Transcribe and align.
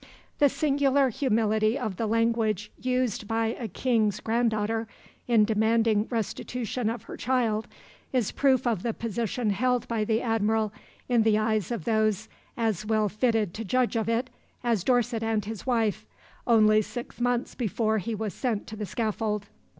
The 0.39 0.49
singular 0.49 1.09
humility 1.09 1.77
of 1.77 1.97
the 1.97 2.07
language 2.07 2.71
used 2.81 3.27
by 3.27 3.49
a 3.59 3.67
king's 3.67 4.19
grand 4.19 4.49
daughter 4.49 4.87
in 5.27 5.45
demanding 5.45 6.07
restitution 6.09 6.89
of 6.89 7.03
her 7.03 7.15
child 7.15 7.67
is 8.11 8.31
proof 8.31 8.65
of 8.65 8.81
the 8.81 8.95
position 8.95 9.51
held 9.51 9.87
by 9.87 10.03
the 10.03 10.19
Admiral 10.23 10.73
in 11.07 11.21
the 11.21 11.37
eyes 11.37 11.69
of 11.69 11.85
those 11.85 12.29
as 12.57 12.83
well 12.83 13.09
fitted 13.09 13.53
to 13.53 13.63
judge 13.63 13.95
of 13.95 14.09
it 14.09 14.31
as 14.63 14.83
Dorset 14.83 15.21
and 15.21 15.45
his 15.45 15.67
wife, 15.67 16.07
only 16.47 16.81
six 16.81 17.21
months 17.21 17.53
before 17.53 17.99
he 17.99 18.15
was 18.15 18.33
sent 18.33 18.65
to 18.65 18.75
the 18.75 18.87
scaffold. 18.87 19.49